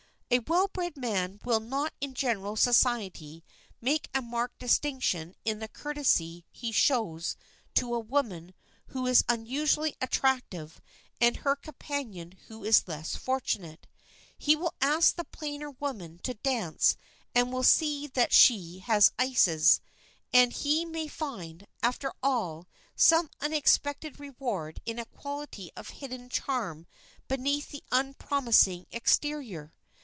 [0.33, 3.43] [Sidenote: THE WELL BRED MAN] A well bred man will not in general society
[3.81, 7.35] make a marked distinction in the courtesy he shows
[7.75, 8.53] to a woman
[8.87, 10.79] who is unusually attractive
[11.19, 13.87] and her companion who is less fortunate.
[14.37, 16.95] He will ask the plainer woman to dance
[17.35, 19.81] and will see that she has ices,
[20.31, 26.87] and he may find, after all, some unexpected reward in a quality of hidden charm
[27.27, 29.73] beneath the unpromising exterior.